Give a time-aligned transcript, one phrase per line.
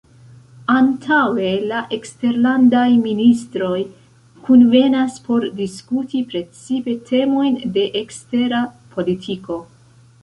[0.75, 3.77] Antaŭe la eksterlandaj ministroj
[4.47, 8.67] kunvenas por diskuti precipe temojn de ekstera
[8.97, 9.65] politiko.